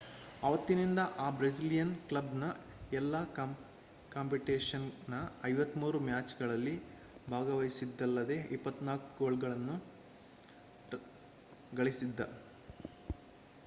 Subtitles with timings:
[0.43, 2.45] ಆವತ್ತಿನಿಂದ ಆ ಬ್ರೆಸಿಲಿಯನ್ ಕ್ಲಬ್‌ನ
[2.91, 3.19] ಎಲ್ಲಾ
[4.11, 6.75] ಕಾಂಪಿಟೇಷನ್‌ನ 53 ಮ್ಯಾಚ್‍‌ಗಳಲ್ಲಿ
[7.29, 9.77] ಭಾಗವಹಿಸಿದ್ದಲ್ಲದೆ 24 ಗೋಲ್‍ಗಳನ್ನು
[11.75, 12.21] ಗಳಿಸಿದ್ದ